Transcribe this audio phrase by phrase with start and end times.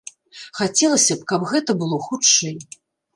[0.59, 2.57] Хацелася б, каб гэта было хутчэй.